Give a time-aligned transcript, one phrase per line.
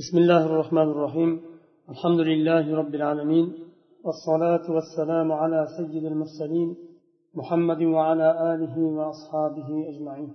[0.00, 1.30] بسم الله الرحمن الرحيم.
[1.92, 3.46] الحمد لله رب العالمين
[4.04, 6.76] والصلاة والسلام على سيد المرسلين
[7.34, 10.32] محمد وعلى آله وأصحابه أجمعين.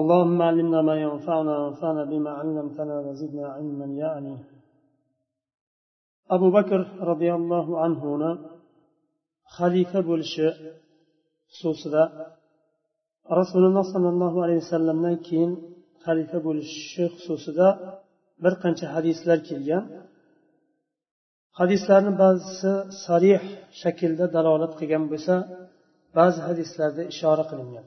[0.00, 4.40] اللهم علمنا ما ينفعنا وانفعنا بما علمتنا وزدنا علما يا عليم.
[6.30, 6.80] أبو بكر
[7.10, 8.30] رضي الله عنه هنا
[9.56, 10.34] خليفة بولش
[11.56, 12.02] xususida
[13.40, 15.73] rasululloh sollallohu alayhi vasallamdan keyin
[16.06, 17.68] xalifa bo'lishi xususida
[18.44, 19.84] bir qancha hadislar kelgan.
[21.60, 22.72] Hadislarni ba'zisi
[23.04, 23.42] sarih
[23.80, 25.34] shaklda dalolat qilgan bo'lsa
[26.18, 27.86] ba'zi hadislarda ishora qilingan.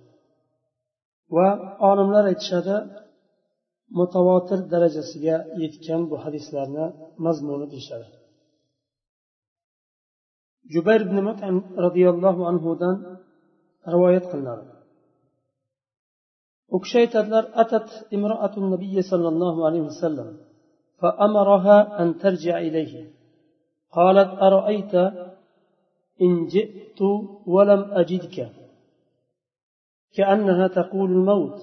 [1.36, 1.48] Va
[1.90, 2.76] olimlar aytishadi
[4.00, 6.86] mutavotir darajasiga yetgan bu hadislarni
[7.26, 8.08] mazmuni deyishadi.
[10.74, 11.56] Jubayr ibn mutan
[11.86, 12.96] roziyallohu anhudan
[13.94, 14.66] rivoyat qilinadi.
[16.76, 20.30] U kishi aytadilar atat imroatu nabiy sollallohu alayhi vasallam
[21.02, 22.94] فأمرها أن ترجع إليه
[23.98, 24.94] قالت أرأيت
[26.22, 27.00] إن جئت
[27.46, 28.38] ولم أجدك
[30.16, 31.58] كأنها تقول الموت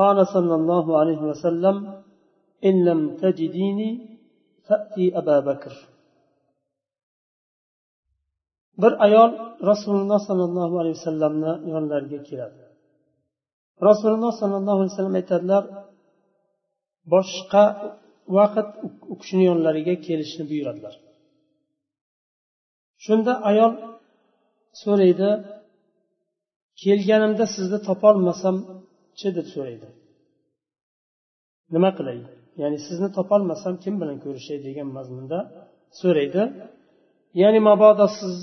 [0.00, 1.76] قال صلى الله عليه وسلم
[2.64, 3.90] إن لم تجديني
[4.66, 5.74] فأتي أبا بكر
[8.82, 9.30] bir ayol
[9.70, 12.69] rasululloh sollallohu alayhi vasallamni yonlariga keladi
[13.88, 15.64] rasululloh sollallohu alayhi vasallam aytadilar
[17.12, 17.64] boshqa
[18.36, 18.68] vaqt
[19.12, 20.94] u kishini yonlariga kelishni buyuradilar.
[23.04, 23.72] Shunda ayol
[24.82, 25.30] so'raydi
[26.82, 29.88] kelganimda sizni topolmasamchi deb so'raydi.
[31.74, 32.18] Nima qilay?
[32.62, 35.38] Ya'ni sizni topolmasam kim bilan ko'rishay degan mazmunda
[36.00, 36.42] so'raydi.
[37.42, 38.34] Ya'ni mabodo siz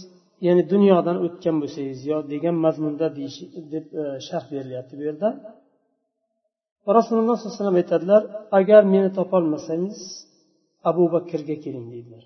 [0.45, 3.37] ya'ni dunyodan o'tgan bo'lsangiz yo degan mazmunda deyish
[3.73, 5.29] deb e, sharh berilyapti bu yerda.
[6.97, 8.21] Rasululloh sollallohu alayhi vasallam aytadilar
[8.59, 9.99] agar meni topolmasangiz
[10.89, 12.23] abu bakrga keling deydilar.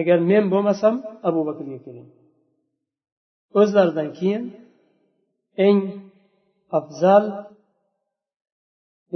[0.00, 0.94] Agar men bo'lmasam
[1.28, 2.08] abu bakrga keling
[3.60, 4.42] o'zlaridan keyin
[5.66, 5.78] eng
[6.78, 7.24] afzal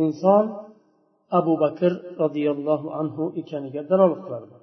[0.02, 0.44] inson
[1.38, 4.57] abu bakr roziyallohu anhu ekaniga dalolat qiladi.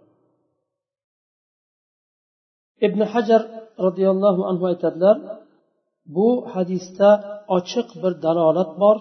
[2.88, 3.42] Ibn hajar
[3.86, 5.18] roziyallohu anhu aytadilar
[6.16, 7.10] bu hadisda
[7.58, 8.98] ochiq bir dalolat bor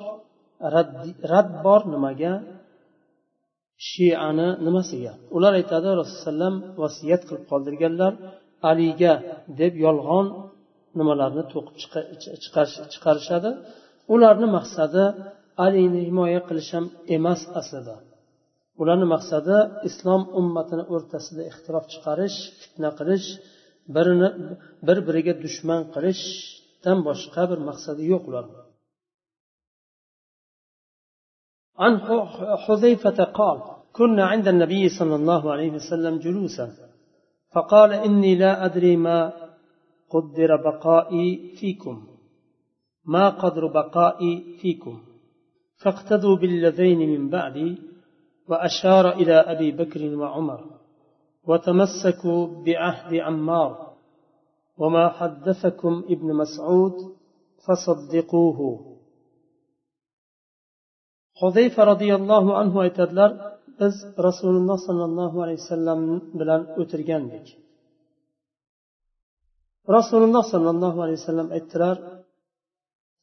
[1.32, 2.32] rad bor nimaga?
[3.88, 5.12] Shiani nimasiga?
[5.36, 8.12] Ular aytadi rasululloh vasiyat qilib qoldirganlar
[8.70, 9.12] aliga
[9.60, 10.26] deb yolg'on
[10.98, 11.76] nimalarni to'qib
[12.94, 13.50] chiqarishadi.
[14.14, 15.04] Ularni maqsadi
[15.64, 16.84] alini himoya qilish ham
[17.16, 17.96] emas aslida.
[18.82, 19.56] Ularni maqsadi
[19.88, 23.28] islom ummatini o'rtasida ixtirof chiqarish fitna qilish
[23.94, 24.28] birini
[24.86, 28.60] bir biriga dushman qilishdan boshqa bir maqsadi yo'q ularni
[31.82, 31.94] عن
[32.64, 33.58] حذيفة قال
[33.92, 36.66] كنا عند النبي صلى الله عليه وسلم جلوسا
[37.52, 39.32] فقال إني لا أدري ما
[40.10, 42.06] قدر بقائي فيكم
[43.04, 45.02] ما قدر بقائي فيكم
[45.82, 47.78] فاقتدوا بالذين من بعدي
[48.48, 50.73] وأشار إلى أبي بكر وعمر
[51.49, 53.71] وتمسكوا بعهد عمار
[54.77, 56.95] وما حدثكم ابن مسعود
[57.65, 58.89] فصدقوه
[61.41, 63.31] huzayfa roziyallohu anhu aytadilar
[63.79, 63.95] biz
[64.27, 65.99] rasululloh sollallohu alayhi vasallam
[66.39, 67.45] bilan o'tirgandik
[69.97, 71.95] rasululloh sollallohu alayhi vasallam aytdilar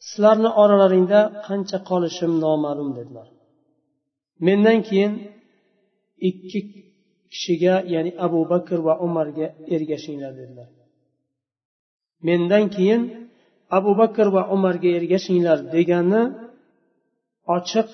[0.09, 3.29] sizlarni oralaringda qancha qolishim noma'lum dedilar
[4.47, 5.13] mendan keyin
[6.29, 6.61] ikki
[7.34, 10.70] kishiga ya'ni abu bakr va umarga ergashinglar dedilar.
[12.28, 13.02] Mendan keyin
[13.78, 16.24] abu bakr va umarga ergashinglar degani
[17.58, 17.92] ochiq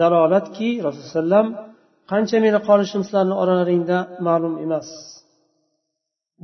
[0.00, 1.44] dalolatki rasululloh
[2.10, 4.88] qancha meni qolishim sizlarni oralaringda ma'lum emas.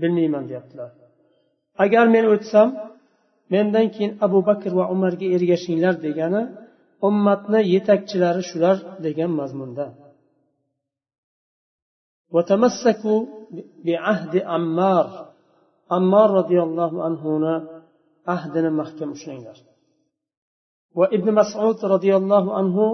[0.00, 0.90] Bilmayman deyaptilar.
[1.84, 2.68] Agar men o'tsam
[3.52, 6.42] mendan keyin abu bakr va umarga ergashinglar degani
[7.08, 8.76] ummatni yetakchilari shular
[9.06, 9.86] degan mazmunda.
[14.56, 15.06] Ammar
[15.96, 17.54] ammor roziyallohu anhuni
[18.34, 19.58] ahdini mahkam ushlanglar
[20.98, 22.86] va ibn masud roziyallohu anhu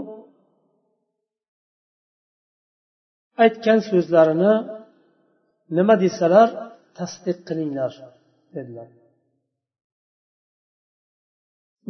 [3.45, 4.53] aytgan so'zlarini
[5.77, 6.49] nima desalar
[6.99, 7.93] tasdiq qilinglar
[8.55, 8.89] dedilar.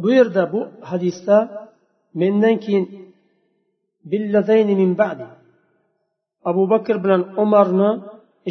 [0.01, 1.37] Bu yerda bu hadisda
[2.21, 2.85] mendan keyin
[4.81, 5.27] min ba'di
[6.49, 7.89] abu bakr bilan umarni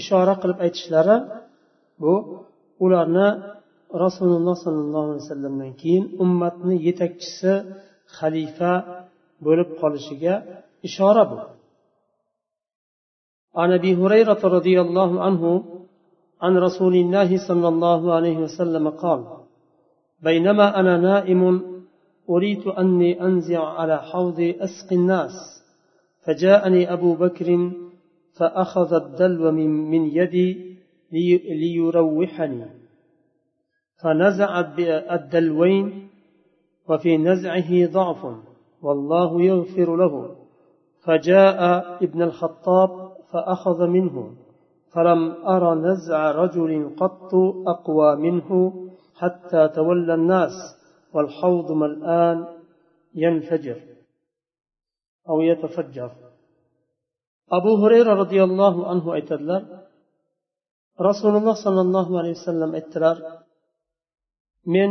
[0.01, 1.17] ishora qilib aytishlari
[2.03, 2.13] bu
[2.85, 3.29] ularni
[4.05, 7.53] rasululloh sollallohu alayhi vasallamdan keyin ummatni yetakchisi
[8.17, 8.73] xalifa
[9.47, 10.35] bo'lib qolishiga
[10.89, 11.39] ishora bu
[13.61, 15.43] عن ابي هريره رضي الله عنه
[16.45, 19.21] عن رسول الله صلى الله عليه وسلم قال
[20.29, 21.43] بينما أنا نائم
[22.31, 25.35] اريد اني انزع على حوضي اسقي الناس
[26.25, 27.49] فجاءني ابو بكر
[28.39, 30.77] فأخذ الدلو من, من يدي
[31.13, 32.67] لي ليروحني.
[34.03, 34.61] فنزع
[35.15, 36.09] الدلوين
[36.89, 38.37] وفي نزعه ضعف
[38.83, 40.37] والله يغفر له.
[41.05, 41.59] فجاء
[42.05, 44.35] ابن الخطاب فأخذ منه
[44.93, 47.35] فلم أر نزع رجل قط
[47.67, 48.73] أقوى منه
[49.17, 50.53] حتى تولى الناس
[51.13, 52.47] والحوض ملآن
[53.15, 53.81] ينفجر
[55.29, 56.24] أو يتفجر.
[57.57, 59.63] abu hurayra roziyallohu anhu aytadilar
[61.09, 63.17] rasululloh sollallohu alayhi vasallam aytdilar
[64.75, 64.91] men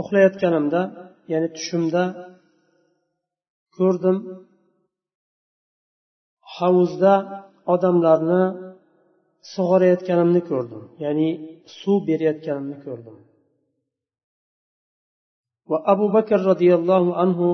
[0.00, 0.80] uxlayotganimda
[1.32, 2.02] ya'ni tushimda
[3.76, 4.16] ko'rdim
[6.56, 7.14] hovuzda
[7.74, 8.42] odamlarni
[9.52, 11.28] sug'orayotganimni ko'rdim ya'ni
[11.78, 13.16] suv berayotganimni ko'rdim.
[15.70, 17.48] Va abu bakr roziyallohu anhu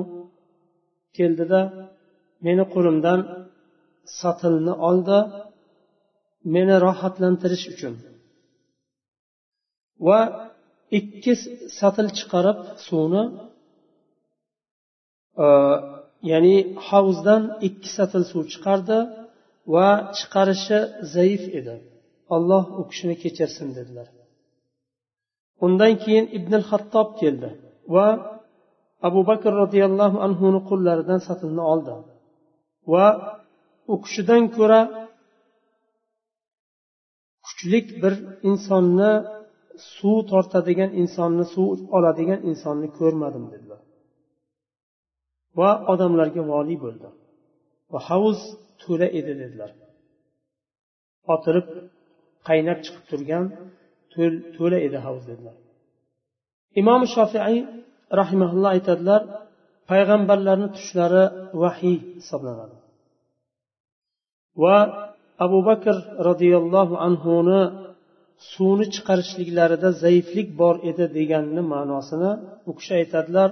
[1.16, 1.60] keldida
[2.46, 3.20] meni qo'limdan
[4.20, 5.18] satilni oldi
[6.54, 7.94] meni rohatlantirish uchun.
[10.06, 10.20] Va
[10.98, 11.32] ikki
[11.78, 13.22] satil chiqarib suvni
[15.44, 15.46] e,
[16.30, 16.56] ya'ni
[16.88, 18.98] hovuzdan ikki satil suv chiqardi
[19.74, 20.78] va chiqarishi
[21.14, 21.76] zaif edi.
[22.36, 24.08] Alloh u kishini kechirsin dedilar.
[25.66, 27.50] Undan keyin ibn hattob keldi
[27.94, 28.06] va
[29.08, 31.94] abu bakr roziyallohu anhuni qo'llaridan satilni oldi.
[32.92, 33.06] Va
[33.92, 34.80] u kishidan ko'ra
[37.46, 38.14] kuchlik bir
[38.50, 39.12] insonni
[39.94, 43.80] suv tortadigan insonni suv oladigan insonni ko'rmadim dedilar.
[45.58, 47.08] Va odamlarga voliy bo'ldi.
[47.92, 48.38] Va havuz
[48.82, 49.70] to'la edi dedilar.
[51.34, 51.66] Otilib
[52.48, 53.44] qaynab chiqib turgan
[54.56, 55.56] to'la edi havuz dedilar.
[56.80, 57.58] Imom shofiiy
[58.20, 59.22] rahimaulloh aytadilar
[59.90, 61.24] payg'ambarlarni tushlari
[61.62, 62.76] vahiy hisoblanadi.
[64.62, 64.76] Va
[65.44, 65.96] abu bakr
[66.28, 67.60] roziyallohu anhuni
[68.52, 72.30] suvni chiqarishliklarida zaiflik bor edi deganni ma'nosini
[72.70, 73.50] u kishi aytadilar.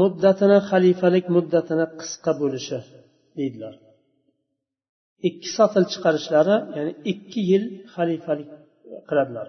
[0.00, 2.78] Muddatini xalifalik muddatini qisqa bo'lishi
[3.38, 3.74] deydilar.
[5.28, 7.64] Ikki sotil chiqarishlari ya'ni ikki yil
[7.94, 8.50] xalifalik
[9.08, 9.48] qiladilar.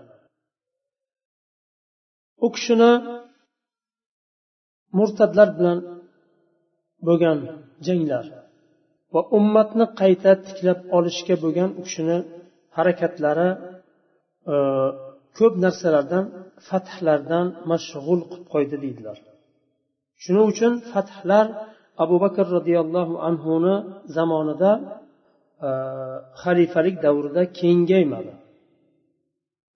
[2.45, 2.91] U kishini
[4.97, 5.77] murtadlar bilan
[7.07, 7.39] bo'lgan
[7.87, 8.25] janglar
[9.13, 12.17] va ummatni qayta tiklab olishga bo'lgan u kishini
[12.77, 13.49] harakatlari
[14.53, 14.55] e,
[15.37, 16.25] ko'p narsalardan
[16.69, 19.17] fathlardan mashg'ul qilib qo'ydi deydilar.
[20.23, 21.45] Shuning uchun fathlar
[22.03, 23.75] abu bakr roziyallohu anhuni
[24.15, 24.71] zamonida
[25.67, 25.69] e,
[26.41, 28.33] xalifalik davrida kengaymadi.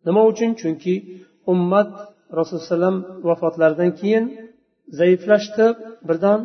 [0.06, 0.52] Nima uchun?
[0.62, 0.94] Chunki
[1.54, 1.92] ummat
[2.40, 4.26] rasululloh alayhi vafotlaridan keyin
[5.00, 5.66] zaiflashdi
[6.08, 6.40] birdan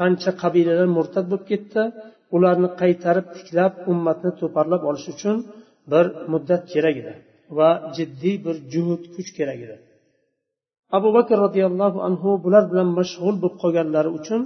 [0.00, 1.82] qancha qabilalar murtad bo'lib ketdi
[2.36, 5.36] ularni qaytarib tiklab ummatni to'parlab olish uchun
[5.92, 7.14] bir muddat kerak edi
[7.58, 9.76] va jiddiy bir juhud kuch kerak edi.
[10.96, 14.40] Abu bakr roziyallohu anhu bular bilan mashg'ul bo'lib qolganlari uchun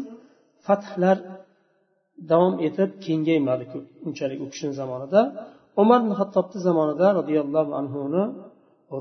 [0.66, 1.16] fathlar
[2.30, 3.64] davom etib kengaymadi
[4.06, 5.20] unchalik u kishini zamonida.
[5.82, 8.22] Umar ibn hattobni zamonida roziyallohu anhuni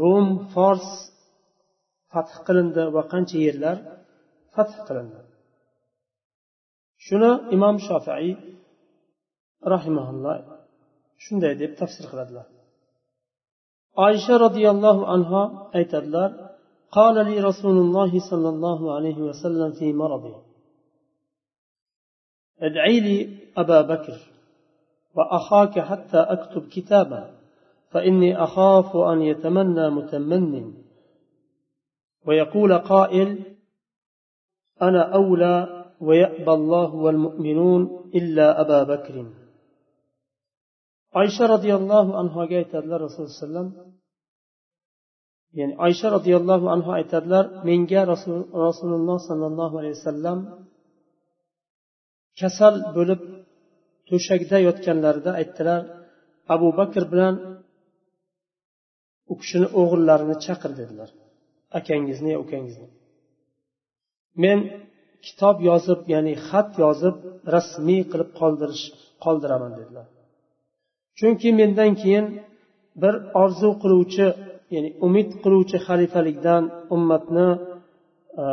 [0.01, 0.87] rum fors
[2.11, 3.77] fath qilindi va qancha yerlar
[4.59, 5.19] fath qilindi
[7.07, 8.31] shuni imom shofiiy
[9.73, 10.37] rahimaulloh
[11.25, 12.47] shunday deb tafsir qiladilar
[14.05, 15.39] oysha roziyallohu anhu
[15.79, 16.31] aytadilar
[16.91, 20.35] قال لي رسول الله صلى الله عليه وسلم في مرضي
[22.61, 23.17] ادعي لي
[23.57, 24.17] أبا بكر
[25.15, 27.21] وأخاك حتى أكتب كتابا
[27.91, 30.73] فإني أخاف أن يتمنى متمن
[32.25, 33.48] ويقول قائل
[34.82, 37.82] أنا أولى ويأبى الله والمؤمنون
[38.14, 39.16] إلا أبا بكر
[41.20, 43.68] oysha roziyallohu anhoga aytadilar rasululloh alayhi vasallam
[45.58, 48.02] ya'ni oysha roziyallohu anhu aytadilar menga
[48.66, 50.38] rasululloh sollallohu alayhi vasallam
[52.40, 53.20] kasal bo'lib
[54.08, 55.80] to'shakda yotganlarida aytdilar
[56.54, 57.34] abu bakr bilan
[59.32, 61.10] u kishini o'g'illarini chaqir dedilar
[61.78, 62.88] akangizni yo ukangizni
[64.43, 64.59] men
[65.25, 67.15] kitob yozib ya'ni xat yozib
[67.53, 68.85] rasmiy qilib qoldirish
[69.23, 70.07] qoldiraman dedilar.
[71.19, 72.25] Chunki mendan keyin
[73.01, 74.27] bir orzu qiluvchi
[74.73, 76.63] ya'ni umid qiluvchi xalifalikdan
[76.95, 77.49] ummatni
[78.43, 78.45] e,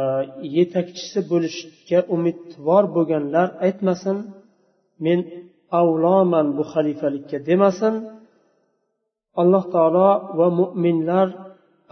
[0.56, 4.16] yetakchisi bo'lishga umidvor bo'lganlar aytmasin
[5.06, 5.20] men
[5.80, 7.94] avloman bu xalifalikka demasin
[9.40, 11.26] alloh taolo va mo'minlar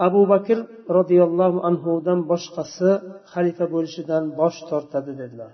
[0.07, 0.57] abu bakr
[0.97, 2.91] roziyallohu anhudan boshqasi
[3.33, 5.51] xalifa bo'lishidan bosh tortadi dedilar.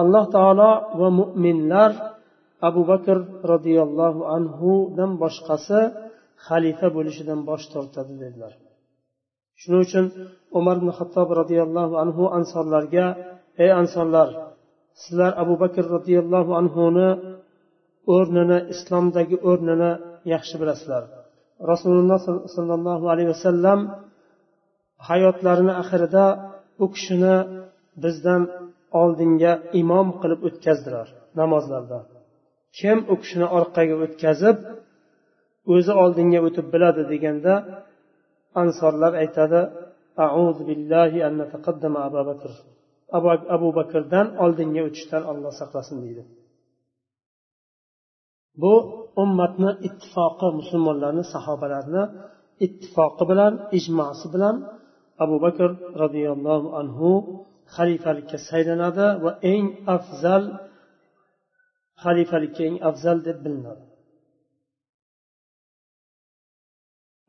[0.00, 1.90] Alloh taolo va mo'minlar
[2.68, 3.16] abu bakr
[3.52, 5.80] roziyallohu anhudan boshqasi
[6.46, 8.52] xalifa bo'lishidan bosh tortadi dedilar.
[9.60, 10.04] Shuning uchun
[10.58, 13.06] umar ibn hattob roziyallohu anhu ansorlarga
[13.62, 14.28] ey ansorlar
[15.02, 17.08] sizlar abu bakr roziyallohu anhuni
[18.16, 19.90] o'rnini islomdagi o'rnini
[20.32, 21.04] yaxshi bilasizlar.
[21.72, 22.18] Rasululloh
[22.56, 23.80] sollallohu alayhi vasallam
[25.08, 26.24] hayotlarini oxirida
[26.84, 27.36] u kishini
[28.02, 28.42] bizdan
[29.02, 31.06] oldinga imom qilib o'tkazdilar
[31.40, 31.98] namozlarda.
[32.78, 34.56] Kim u kishini orqaga o'tkazib
[35.74, 37.54] o'zi oldinga o'tib biladi deganda
[38.62, 39.60] ansorlar aytadi
[43.16, 46.22] abu abu bakrdan oldinga o'tishdan olloh saqlasin deydi.
[48.62, 48.74] Bu
[49.22, 52.02] ummatni ittifoqi musulmonlarni sahobalarni
[52.66, 54.56] ittifoqi bilan ijmosi bilan
[55.24, 55.70] abu bakr
[56.02, 57.10] roziyallohu anhu
[57.76, 59.64] xalifalikka saylanadi va eng
[59.96, 60.44] afzal
[62.02, 63.84] xalifalikka eng afzal deb bilinadi.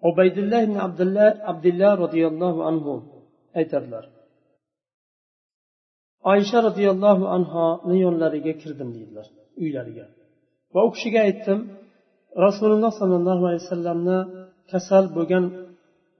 [0.09, 2.93] Ubaydulloh ibn abdulloh abdulloh roziyallohu anhu
[3.59, 4.05] aytadilar
[6.31, 9.27] oysha roziyallohu anhoni yonlariga kirdim deydilar
[9.63, 10.05] uylariga.
[10.73, 11.59] Va u kishiga aytdim
[12.45, 14.17] rasululloh sollallohu alayhi vasallamni
[14.71, 15.45] kasal bo'lgan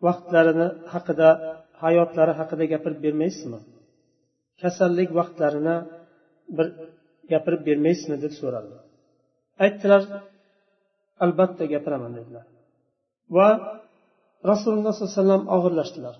[0.06, 1.30] vaqtlarini haqida
[1.84, 3.60] hayotlari haqida gapirib bermaysizmi?
[4.62, 5.76] Kasallik vaqtlarini
[6.58, 6.68] bir
[7.32, 8.16] gapirib bermaysizmi?
[8.26, 8.76] deb so'radi
[9.66, 10.02] aytdilar
[11.26, 12.46] albatta gapiraman dedilar.
[13.36, 13.50] Va
[14.52, 16.16] rasululloh sollallohu alayhi vasallam og'irlashdilar.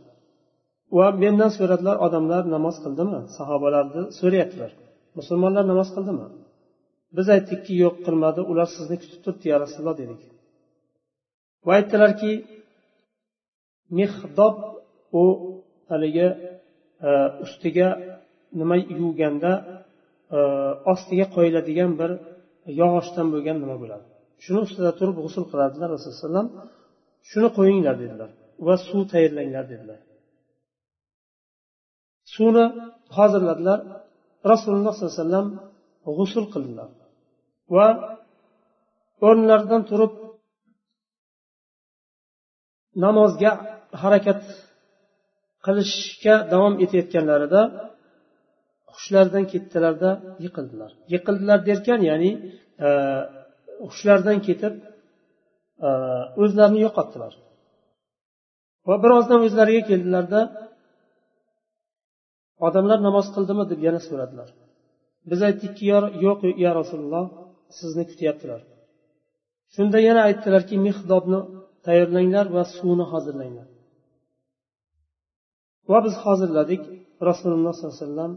[0.98, 3.20] Va mendan so'radilar odamlar namoz qildimi?
[3.38, 4.72] Sahobalarni so'rayaptilar.
[5.18, 6.26] Musulmonlar namoz qildimi?
[7.18, 10.22] Biz aytdikki yo'q qilmadi ular sizni kutib turibdi ya rasululloh dedik.
[11.66, 12.32] Va aytdilarki
[14.00, 14.56] mehdob
[15.22, 15.24] u
[15.92, 16.28] haligi
[17.08, 17.10] e,
[17.46, 17.88] ustiga
[18.60, 19.52] nima yuvganda
[20.38, 20.40] e,
[20.94, 22.12] ostiga qo'yiladigan bir
[22.82, 24.06] yog'ochdan bo'lgan nima bo'ladi.
[24.44, 26.48] Shuni ustida turib g'usul qiladilar rasululloh alayhi vasallam.
[27.30, 28.30] Shuni qo'yinglar dedilar.
[28.68, 30.00] Va suv tayyorlanglar dedilar.
[32.34, 32.66] Suvni
[33.18, 33.80] hozirladilar.
[34.52, 35.48] Rasululloh sollallohu alayhi vasallam
[36.18, 36.90] g'usul qildilar.
[37.76, 37.88] Va
[39.28, 40.14] o'rnlaridan turib
[43.06, 43.52] namozga
[44.02, 44.42] harakat
[45.66, 47.62] qilishga davom etayotganlarida
[48.94, 50.10] hushlaridan ketdilarda
[50.46, 50.92] yiqildilar.
[51.14, 52.32] Yiqildilar derkan ya'ni
[52.86, 52.90] e,
[53.90, 54.74] hushlaridan ketib
[55.88, 55.90] e,
[56.44, 57.34] o'zlarini yo'qotdilar.
[58.88, 60.42] Va birozdan o'zlariga keldilarda
[62.68, 63.64] odamlar namoz qildimi?
[63.72, 64.50] deb yana so'radilar.
[65.32, 65.84] Biz aytdikki
[66.26, 67.26] yo'q ya rasululloh
[67.80, 68.62] sizni kutyaptilar.
[69.76, 71.40] Shunda yana aytdilarki mihdobni
[71.86, 73.68] tayyorlanglar va suvni hozirlanglar.
[75.90, 76.82] Va biz hozirladik.
[77.30, 78.34] Rasululloh sollallohu alayhi vasallam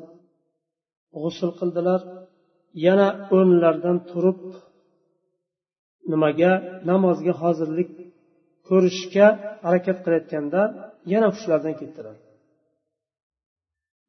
[1.22, 2.00] g'usul qildilar.
[2.86, 4.40] Yana o'rnlaridan turib
[6.12, 6.52] nimaga?
[6.90, 7.90] Namozga hozirlik
[8.68, 9.26] ko'rishga
[9.64, 10.62] harakat qilayotganda
[11.12, 12.16] yana hushlaridan ketdilar.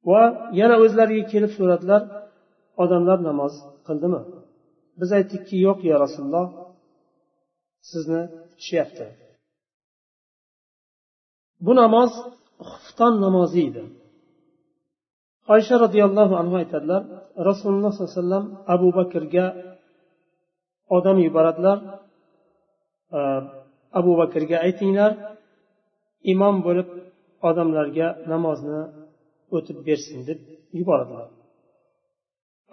[0.10, 0.22] Va
[0.60, 2.02] yana o'zlariga kelib so'radilar
[2.84, 3.54] odamlar namoz
[3.88, 4.22] qildimi?
[5.00, 6.48] Biz aytdikki yo'q ya rasululloh
[7.92, 9.06] sizni kutishyapti
[11.66, 12.12] bu namoz
[12.70, 13.84] xufton namozi edi.
[15.54, 17.02] Oysha roziyallohu anhu aytadilar
[17.50, 19.46] rasululloh sollallohu alayhi vasallam abu bakrga
[20.98, 21.78] odam yuboradilar
[23.18, 23.20] e,
[24.00, 25.12] abu bakrga aytinglar
[26.34, 26.90] imom bo'lib
[27.50, 28.82] odamlarga namozni
[29.56, 30.40] o'tib bersin deb
[30.80, 31.28] yuboradilar.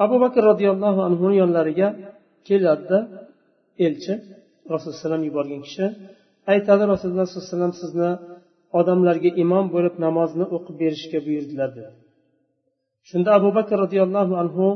[0.04, 1.88] Abu bakr roziyallohu anhuni yonlariga
[2.48, 2.98] keladida
[3.86, 4.14] elchi
[4.72, 5.86] rasululloh alayhi yuborgan kishi
[6.52, 8.10] aytadi rasululloh sollallohu alayhi vasallam sizni
[8.78, 11.92] odamlarga imom bo'lib namozni o'qib berishga buyurdilar dedi.
[13.08, 14.66] Shunda abu bakr roziyallohu anhu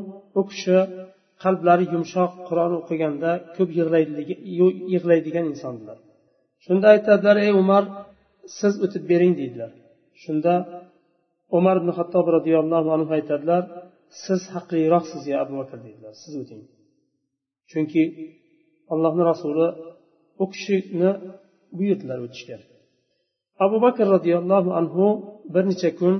[0.41, 0.79] u kishi
[1.43, 3.71] qalblari yumshoq qur'on o'qiganda ko'p
[4.95, 5.99] yig'laydigan insondilar
[6.65, 7.85] shunda aytadilar ey umar
[8.59, 9.73] siz o'tib bering deydilar.
[10.23, 10.55] Shunda
[11.59, 13.63] umar ibn hattob roziyallohu anhu aytadilar
[14.23, 16.13] siz haqliroqsiz ya abu bakr deydilar.
[16.23, 16.63] Siz o'ting.
[17.71, 18.03] Chunki
[18.93, 19.67] allohni rasuli
[20.43, 21.11] u kishini
[21.79, 22.57] buyurdilar o'tishga.
[23.65, 25.07] Abu bakr roziyallohu anhu
[25.55, 26.15] bir necha kun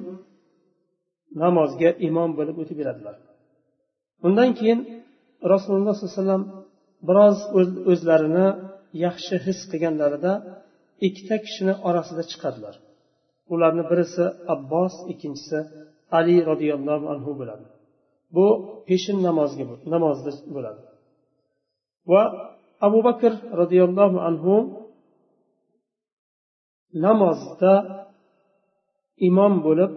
[1.43, 3.17] namozga imom bo'lib o'tib beradilar
[4.27, 4.81] undan keyin
[5.53, 6.45] rasululloh sollallohu alayhi vasallam
[7.09, 7.39] biroz
[7.93, 8.47] o'zlarini
[9.07, 10.33] yaxshi his qilganlarida
[11.07, 12.75] ikkita kishini orasida chiqadilar.
[13.55, 14.25] Ularni birisi
[14.55, 15.59] abbos ikkinchisi
[16.19, 17.67] ali roziyallohu anhu bo'ladi.
[18.37, 18.47] Bu
[18.89, 19.65] peshin namozga
[19.95, 20.83] namozda bo'ladi.
[22.13, 22.23] Va
[22.87, 24.55] abu bakr roziyallohu anhu
[27.07, 27.73] namozda
[29.29, 29.93] imom bo'lib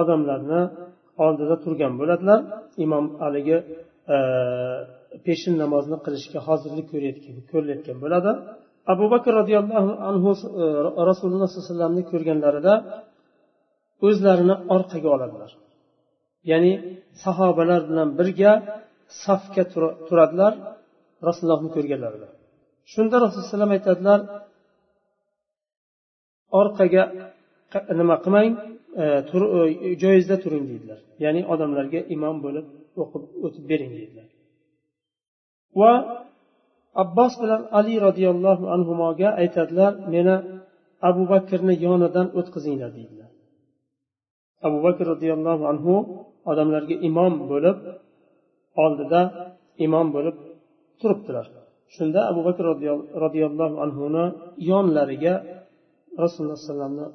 [0.00, 0.62] odamlarni
[1.24, 2.40] oldida turgan bo'ladilar.
[2.84, 3.58] Imom haligi
[4.14, 4.16] e,
[5.26, 6.86] peshin namozni qilishga hozirlik
[7.52, 8.30] ko'rilayotgan bo'ladi.
[8.92, 10.30] Abu bakr roziyallohu anhu
[10.62, 10.64] e,
[11.10, 12.74] rasululloh sollallohu alayhi vasallamni ko'rganlarida
[14.06, 15.50] o'zlarini orqaga oladilar.
[16.50, 16.72] Ya'ni
[17.24, 18.52] sahobalar bilan birga
[19.24, 19.64] safga
[20.08, 20.52] turadilar
[21.28, 22.28] rasulullohni ko'rganlarida
[22.92, 24.20] shunda rasululloh alayhi vasallam aytadilar
[26.60, 27.02] orqaga
[28.00, 28.50] nima qilmang
[29.02, 31.00] e, e, joyingizda joyizda turing deydilar.
[31.24, 32.66] Ya'ni odamlarga imom bo'lib
[33.02, 34.28] o'qib o'tib bering deydilar.
[35.80, 35.92] Va
[37.02, 40.36] abbos bilan ali roziyallohu anhuga aytadilar meni
[41.08, 43.25] abu bakrni yonidan o'tkazinglar deydilar.
[44.66, 45.94] Abu bakr roziyallohu anhu
[46.50, 47.78] odamlarga imom bo'lib
[48.84, 49.20] oldida
[49.86, 50.36] imom bo'lib
[51.00, 51.46] turibdilar.
[51.94, 52.64] Shunda abu bakr
[53.24, 54.24] roziyallohu anhuni
[54.70, 55.34] yonlariga
[56.22, 57.06] rasululloh alayhi vasallamni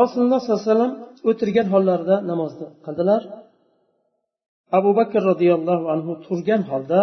[0.00, 0.92] rasululloh sollallohu alayhi vasallam
[1.30, 3.22] o'tirgan hollarida namozni qildilar.
[4.78, 7.00] Abu bakr roziyallohu anhu turgan holda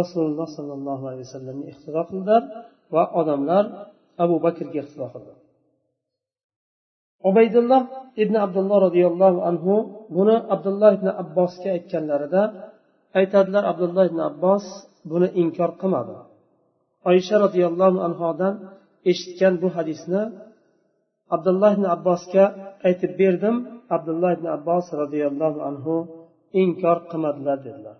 [0.00, 2.42] rasululloh sollallohu alayhi vasallamga iqtido qildilar
[2.94, 3.64] va odamlar
[4.24, 5.32] abu bakrga iqtido qildi.
[7.28, 7.82] Ubaydulloh
[8.22, 9.74] ibn abdulloh roziyallohu anhu
[10.16, 12.42] buni abdulloh ibn abbosga aytganlarida
[13.18, 14.64] aytadilar abdulloh ibn abbos
[15.10, 16.14] buni inkor qilmadi.
[17.10, 18.54] Oysha roziyallohu anhodan
[19.10, 20.22] eshitgan bu hadisni
[21.34, 22.44] abdulloh ibn abbosga
[22.88, 23.56] aytib berdim
[23.96, 25.94] abdulloh ibn abbos roziyallohu anhu
[26.62, 27.96] inkor qilmadilar dedilar.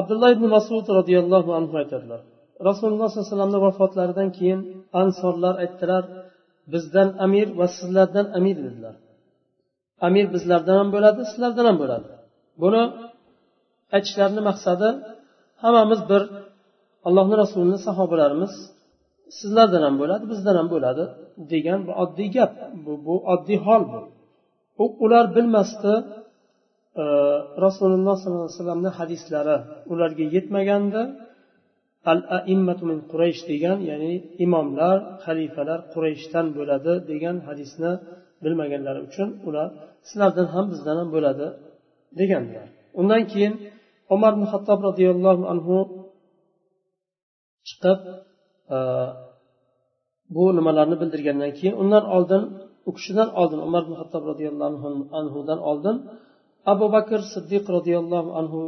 [0.00, 2.20] Abdulloh ibn masud roziyallohu anhu aytadilar.
[2.68, 4.60] Rasululloh sollallohu alayhi vasallamni vafotlaridan keyin
[5.02, 6.04] ansorlar aytdilar
[6.72, 8.94] bizdan amir va sizlardan amir dedilar.
[10.06, 12.08] Amir bizlardan ham bo'ladi sizlardan ham bo'ladi.
[12.62, 12.82] Buni
[13.96, 14.88] aytishlarini maqsadi
[15.62, 16.22] hammamiz bir
[17.08, 18.52] allohni rasulini sahobalarimiz
[19.38, 21.04] sizlardan ham bo'ladi bizdan ham bo'ladi
[21.52, 22.52] degan bu oddiy gap.
[22.84, 24.00] Bu, bu oddiy hol bu.
[24.82, 25.92] U ular bilmasdi
[27.02, 27.04] e,
[27.64, 29.56] rasululloh sollallohu alayhi vasallamni hadislari
[29.92, 31.02] ularga yetmaganda
[32.10, 34.12] al aimmatu min quraysh degan ya'ni
[34.44, 37.92] imomlar xalifalar qurayshdan bo'ladi degan hadisni
[38.44, 39.68] bilmaganlari uchun ular
[40.08, 41.46] sizlardan ham bizdan ham bo'ladi
[42.20, 42.66] deganlar.
[43.00, 43.54] Undan keyin
[44.14, 45.76] umar ibn hattob roziyallohu anhu
[47.68, 48.00] chiqib
[48.76, 48.78] e,
[50.34, 52.42] bu nimalarni bildirgandan keyin undan oldin
[52.88, 54.88] u kishidan oldin umar ibn hattob roziyallohu
[55.20, 55.96] anhudan oldin
[56.72, 58.60] abu bakr siddiq roziyallohu anhu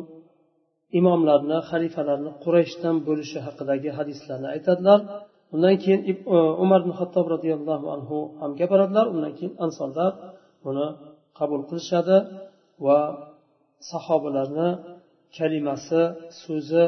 [0.99, 5.01] imomlarni xalifalarni qurayshdan bo'lishi haqidagi hadislarni aytadilar.
[5.55, 6.15] Undan keyin e,
[6.65, 10.13] umar ibn hattob roziyallohu anhu ham gapiradilar undan keyin ansonlar
[10.65, 10.87] buni
[11.39, 12.17] qabul qilishadi
[12.87, 12.99] va
[13.91, 14.69] sahobalarni
[15.37, 16.03] kalimasi
[16.43, 16.85] so'zi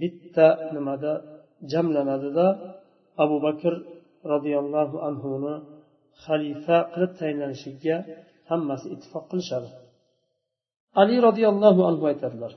[0.00, 1.12] bitta nimada
[1.72, 2.46] jamlanadida
[3.24, 3.72] abu bakr
[4.32, 5.54] roziyallohu anhuni
[6.24, 7.96] xalifa qilib tayinlanishiga
[8.50, 9.68] hammasi ittifoq qilishadi.
[11.00, 12.52] Ali roziyallohu anhu aytadilar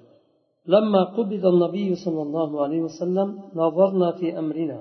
[0.68, 4.80] لما قبض النبي صلى الله عليه وسلم نظرنا في أمرنا.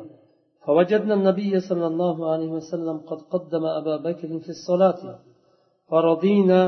[0.64, 5.18] فوجدنا النبي صلى الله عليه وسلم قد قدم أبا بكر في الصلاة.
[5.90, 6.60] فرضينا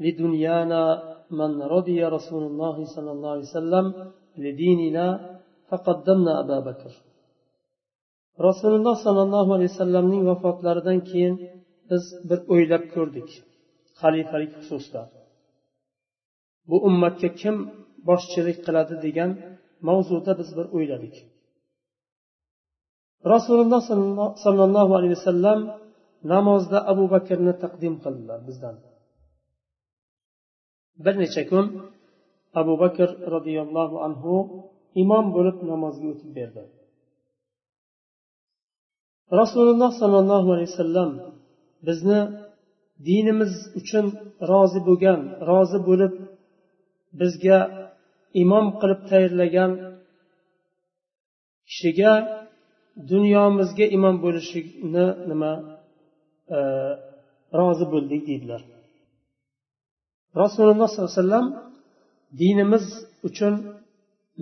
[0.00, 0.82] لدنيانا
[1.30, 3.86] من رضي رسول الله صلى الله عليه وسلم
[4.38, 5.06] لديننا
[5.68, 6.92] فقدمنا أبا بكر.
[8.48, 11.34] rasululloh sollallohu alayhi vasallamning vafotlaridan keyin
[11.90, 13.28] biz bir o'ylab ko'rdik.
[14.00, 15.02] Xalifalik xususida
[16.68, 17.56] bu ummatga kim
[18.08, 19.30] boshchilik qiladi degan
[19.88, 21.14] mavzuda biz bir o'yladik.
[23.34, 23.82] Rasululloh
[24.44, 25.60] sollallohu alayhi vasallam
[26.32, 28.76] namozda abu bakrni taqdim qildilar bizdan.
[31.04, 31.66] Bir necha kun
[32.60, 34.34] abu bakr roziyallohu anhu
[35.02, 36.62] imom bo'lib namozga o'tib berdi.
[39.40, 41.10] Rasululloh sollallohu alayhi vasallam
[41.88, 42.20] bizni
[43.08, 44.06] dinimiz uchun
[44.50, 46.14] rozi bo'lgan rozi bo'lib
[47.20, 47.58] bizga
[48.42, 49.72] imom qilib tayyorlagan
[51.68, 52.12] kishiga
[53.10, 55.52] dunyomizga imom bo'lishini nima
[56.56, 56.58] e,
[57.58, 58.62] rozi bo'ldik deydilar.
[60.42, 61.46] Rasululloh sollallohu alayhi vasallam
[62.40, 62.84] dinimiz
[63.28, 63.54] uchun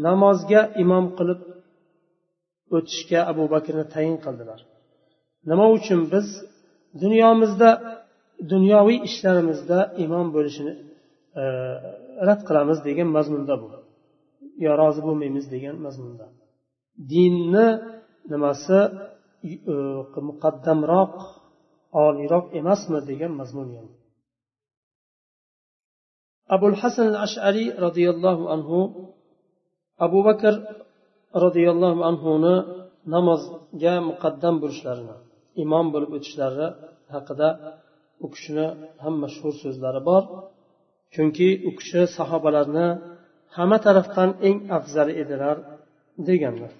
[0.06, 1.40] namozga imom qilib
[2.76, 4.60] o'tishga abu bakrni tayin qildilar.
[5.50, 6.26] Nima uchun biz
[7.02, 7.70] dunyomizda
[8.52, 10.72] dunyoviy ishlarimizda imom bo'lishini
[11.40, 11.44] e,
[12.28, 13.68] rad qilamiz degan mazmunda bu.
[14.64, 16.26] Yo rozi bo'lmaymiz degan mazmunda.
[17.12, 17.68] Dinni
[18.32, 18.78] nimasi
[19.72, 19.74] e,
[20.28, 21.14] muqaddamroq
[22.04, 23.92] oliyroq emasmi degan mazmun yani
[26.54, 28.78] abul hasan al ashariy roziyallohu anhu
[30.06, 30.54] abu bakr
[31.44, 32.54] roziyallohu anhuni
[33.14, 35.16] namozga muqaddam bo'lishlarini
[35.62, 36.66] imom bo'lib o'tishlari
[37.14, 37.48] haqida
[38.24, 38.66] u kishini
[39.02, 40.22] ham mashhur so'zlari bor.
[41.14, 42.88] Chunki u kishi sahobalarni
[43.56, 45.56] hamma tarafdan eng afzali edilar
[46.28, 46.72] deganlar.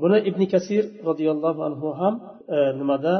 [0.00, 2.14] Buni ibn kasir roziyallohu anhu ham
[2.56, 3.14] e, nimada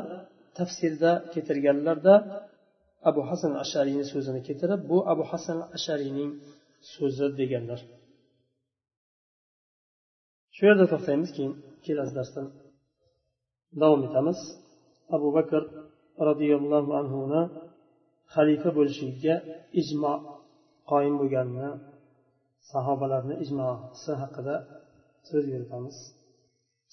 [0.59, 2.15] tafsirda keltirganlarda
[3.11, 6.31] abu hasan ashariyni so'zini keltirib bu abu hasan ashariyning
[6.95, 7.81] so'zi deganlar.
[10.55, 12.41] Shu yerda to'xtaymiz keyin kelasi darsda
[13.83, 14.39] davom etamiz.
[15.17, 15.63] Abu bakr
[16.29, 17.43] roziyallohu anhuni
[18.34, 19.36] xalifa bo'lishligiga
[19.82, 20.14] ijmo
[20.92, 21.70] qoyim bo'lganini
[22.72, 24.56] sahobalarni ijmosi haqida
[25.30, 25.98] so'z yuritamiz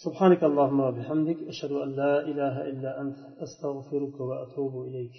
[0.06, 5.16] سبحانك اللهم وبحمدك أشهد أن لا إله إلا أنت أستغفرك وأتوب إليك